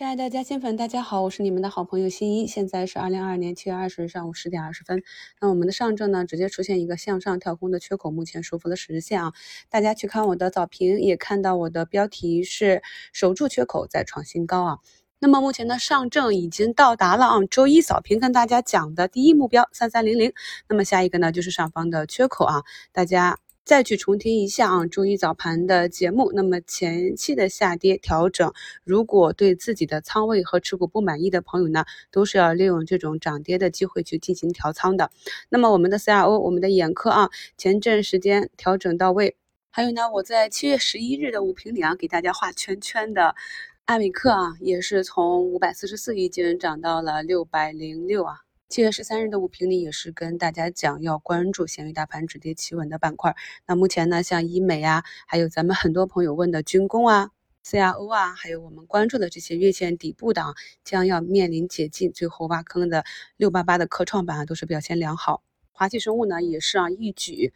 [0.00, 2.46] 亲爱的嘉兴粉，大家好，我是你们的好朋友新一。
[2.46, 5.02] 现在是二零二二年七月二十日上午十点二十分。
[5.42, 9.34] 那我们的上证呢，直接出现一个向上跳空的缺口，目前收复了十日线啊。
[9.68, 12.82] 大家去看我的早评，也看到我的标题是
[13.12, 14.78] 守住缺口再创新高啊。
[15.18, 20.32] 那么目前呢，上证已经到达了啊，周一早评跟大家讲的第一目标三三零零。
[20.66, 22.62] 那么下一个呢，就是上方的缺口啊，
[22.92, 23.38] 大家。
[23.64, 26.32] 再去重听一下啊，周一早盘的节目。
[26.34, 28.52] 那么前期的下跌调整，
[28.82, 35.10] 如果对自己的仓位和持股不满意的朋友呢，都是要利用这种涨跌的机会去进行调仓的。
[35.50, 39.36] 那么我们的 CRO，我们的眼科啊，前阵时间调整到位。
[39.70, 43.36] 还有呢，我在七月十一日的五评里啊，给大家画圈圈的
[43.84, 48.38] 艾美克啊，也是从五百四十四已经涨到了六百零六啊。
[48.70, 53.34] 七月十三日的午评里也是跟大家讲要关注闲鱼大盘止跌企稳的板块。
[53.66, 57.32] 那目前呢，像医美啊，还有咱们很多朋友问的军工啊、
[57.64, 63.04] CRO 啊，还有我们关注的这些月线底部的，将要面临解禁，最后挖坑的
[63.36, 65.42] 六八八的科创板啊，都是表现良好。
[65.72, 67.52] 华西生物呢，也是啊，一举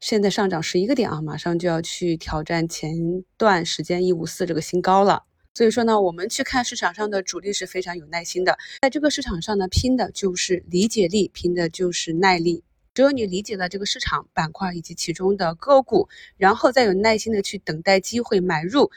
[0.00, 5.24] 现在上涨十一个点啊，马上就要去挑战前段时间一五四这个新高了。
[5.58, 12.62] 所以说呢，我们去看市场上的主力是非常有耐心的，在这个市场上呢，拼的就是理解力，拼的就是耐力。
[12.94, 18.92] 只有你理解了这个市场板块以及其中的个股，然后再有耐心的去等待机会买入，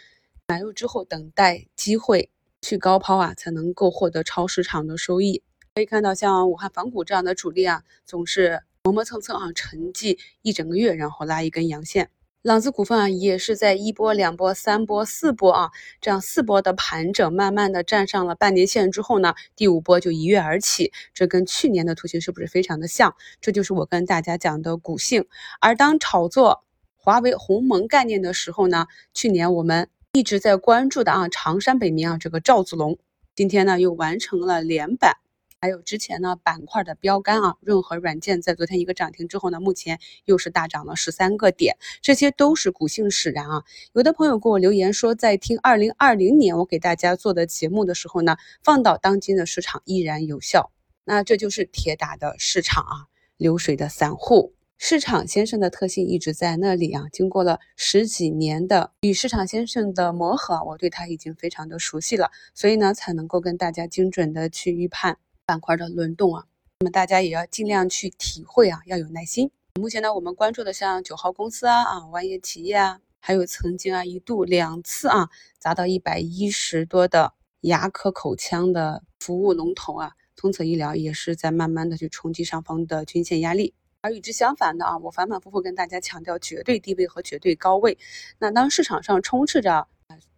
[0.47, 2.29] 买入之后等待机会
[2.61, 5.41] 去高抛啊，才能够获得超市场的收益。
[5.73, 12.11] 可以看到，像武汉仿股这样的主力啊，总是磨磨蹭蹭啊，沉寂一整个月，然后拉一根阳线。
[12.43, 15.69] 朗姿股份啊，也是在一波、两波、三波、四波啊，
[16.01, 23.13] 这样四波的盘整，慢慢的站上了半年线之后呢，第五波就一跃而起，这跟去年的图形是不是非常的像？
[23.41, 25.27] 这就是我跟大家讲的股性。
[25.59, 26.63] 而当炒作
[26.95, 32.97] 华为鸿蒙概念的时候呢，去年我们一直在关注的啊，长山北明啊，这个赵子龙，
[33.35, 35.17] 今天呢又完成了连板。
[35.61, 43.63] 还有之前呢板块的标杆啊，润和软件在昨天一个涨停之后呢，目前又是大涨了十三个点，这些都是股性使然啊。
[43.93, 50.71] 有的朋友给我留言说，在听二零二零年我给大家做的节目的时候呢，放到当今的市场依然有效。
[51.03, 53.05] 那这就是铁打的市场啊，
[53.37, 57.03] 流水的散户市场先生的特性一直在那里啊。
[57.11, 65.19] 经过了十几年的与市场先生的磨合，我对他已经非常的熟悉了，所以呢才能够跟大家精准的去预判。
[65.51, 66.45] 板块的轮动啊，
[66.79, 69.51] 那么大家也要尽量去体会啊，要有耐心。
[69.81, 75.27] 目前呢，我们关注的像九号公司啊、啊万业企业啊，还有曾经啊一度两次啊
[75.59, 83.73] 砸到一百一十多的牙科口腔的服务龙头啊，通策医疗也是在慢慢的去冲击上方的均线压力。
[83.99, 87.97] 而与之相反的啊，我反反复复跟大家强调绝对低位和绝对高位。
[88.39, 89.89] 那当市场上充斥着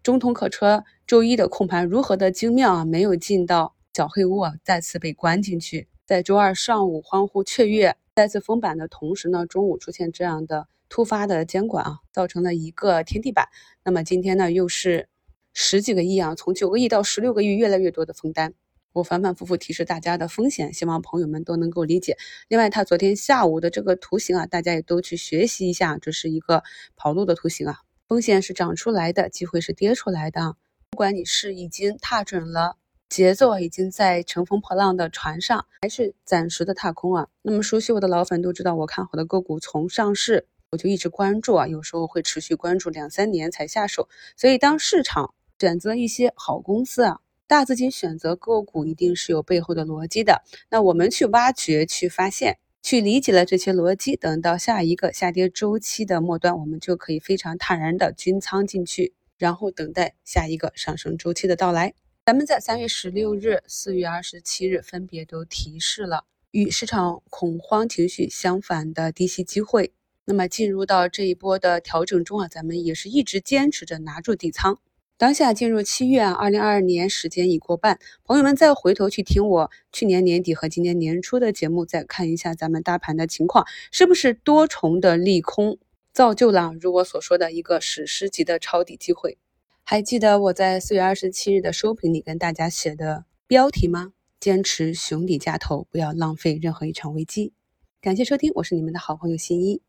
[0.02, 3.76] 中通客车周一的控盘如何的精妙啊，没有进到。
[3.96, 5.88] 小黑屋啊，再次被关进去。
[6.04, 13.50] 在周二上午欢呼雀跃，再次封板的同时呢，中午出现这样的突发的监管啊，造成了一个天地板。
[13.84, 15.08] 那么今天呢，又是
[15.54, 18.56] 十几个亿啊，从九个亿到十六个亿，越来越多的封单。
[18.94, 22.18] 我反反复复提示大家的风险，希望朋友们都能够理解。
[22.48, 26.64] 另外，他昨天下午的这个图形啊，大家也都去学习一下，这是一个
[26.96, 27.82] 跑路的图形啊。
[28.08, 30.56] 风险是涨出来的，机会是跌出来的。
[30.90, 32.78] 不管你是已经踏准了。
[33.14, 37.28] 节奏已经在乘风破浪的船上，还是暂时的踏空啊？
[37.44, 44.10] 那么熟悉我的老粉都知道，我看好的个股从上市我就一直关注啊，有时候会持续关注两三年才下手。
[44.36, 50.42] 所以当市场选择一些好公司啊，大资金选择个股一定是有背后的逻辑的。
[50.72, 61.94] 那我们去挖掘、去发现、去理解了这些逻辑，等到下一个下跌周期的末端，我们就可以非常坦然的均仓进去，然后等待下一个上升周期的到来。
[62.26, 69.92] 咱们在三月十六日、四月二十七日分别都提示了与市场恐慌情绪相反的低吸机会。
[70.24, 74.80] 那么进入到这一波的调整中啊，咱们也是一直坚持着拿住底仓。
[75.18, 85.78] 当下进入七月啊，二零二二年时间已过半，朋友们再回头去听我去年年底和今年年初的节目，再看一下咱们大盘的情况，是不是多重的利空
[86.14, 89.38] 造就了如我所说的一个史诗级的抄底机会？
[89.86, 94.14] 还记得我在四月二十七日的收评里跟大家写的标题吗？
[94.40, 97.54] 坚持熊底加头，不要浪费任何一场危机。
[98.02, 99.84] 感谢收听，我是你们的好朋友新一。